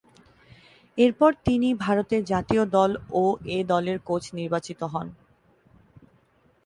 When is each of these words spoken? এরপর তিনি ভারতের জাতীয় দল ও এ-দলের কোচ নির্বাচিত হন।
এরপর 0.97 1.31
তিনি 1.45 1.69
ভারতের 1.75 2.21
জাতীয় 2.25 2.63
দল 2.75 2.91
ও 3.13 3.23
এ-দলের 3.51 3.97
কোচ 4.07 4.23
নির্বাচিত 4.33 4.79
হন। 4.93 5.07